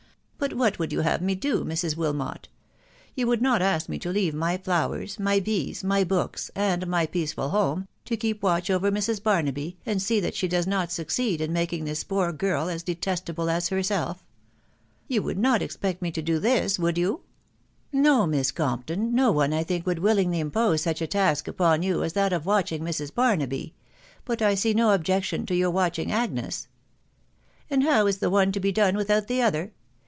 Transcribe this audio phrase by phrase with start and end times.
[0.43, 1.95] •But what would you have me do, Mrs.
[1.95, 2.47] Wilmot?....
[3.13, 7.05] You would not ask me to leave my flowers, my bees, my books, and my
[7.05, 9.21] peaceful home, to keep watch over Mrs.
[9.21, 13.51] Barnaby, and see that she does not succeed in making this poor girl as detestable
[13.51, 14.19] as herself ^••.•
[15.07, 17.21] You would not expect me to do this, would you?""
[17.93, 21.83] No, Miss Compton; no one, I think, would willingly im pose such a task upon
[21.83, 23.13] you as that of watching Mrs.
[23.13, 23.75] Barnaby.
[24.25, 26.67] But I see no objection to your watching Agnes.""
[27.69, 29.73] And how is the one to be done without the other